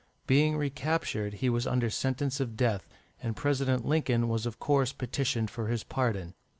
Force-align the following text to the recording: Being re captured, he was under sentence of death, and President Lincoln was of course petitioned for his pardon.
Being 0.25 0.57
re 0.57 0.71
captured, 0.71 1.33
he 1.45 1.49
was 1.51 1.67
under 1.67 1.91
sentence 1.91 2.39
of 2.39 2.57
death, 2.57 2.89
and 3.21 3.35
President 3.35 3.85
Lincoln 3.85 4.27
was 4.27 4.47
of 4.47 4.57
course 4.57 4.93
petitioned 4.93 5.51
for 5.51 5.67
his 5.67 5.83
pardon. 5.83 6.33